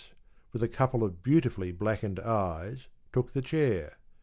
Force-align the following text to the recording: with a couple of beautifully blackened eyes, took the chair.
with 0.51 0.63
a 0.63 0.67
couple 0.67 1.03
of 1.03 1.21
beautifully 1.21 1.71
blackened 1.71 2.19
eyes, 2.19 2.87
took 3.13 3.33
the 3.33 3.41
chair. 3.43 3.97